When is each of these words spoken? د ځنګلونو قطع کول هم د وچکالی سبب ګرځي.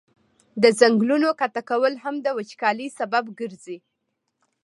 د 0.61 0.63
ځنګلونو 0.79 1.27
قطع 1.39 1.61
کول 1.69 1.93
هم 2.03 2.15
د 2.21 2.27
وچکالی 2.37 2.87
سبب 2.99 3.23
ګرځي. 3.39 3.77